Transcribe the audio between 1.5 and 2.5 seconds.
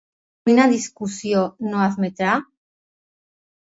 no admetrà?